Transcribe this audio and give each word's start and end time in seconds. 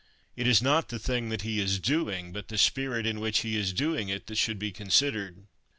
It 0.35 0.47
is 0.47 0.63
not 0.63 0.89
the 0.89 0.97
thing 0.97 1.29
that 1.29 1.43
he 1.43 1.59
is 1.59 1.77
doing, 1.79 2.33
but 2.33 2.47
the 2.47 2.57
spirit 2.57 3.05
in 3.05 3.19
which 3.19 3.41
he 3.41 3.55
is 3.55 3.71
doing 3.71 4.09
it, 4.09 4.25
that 4.25 4.37
should 4.39 4.57
be 4.57 4.71
considered. 4.71 5.45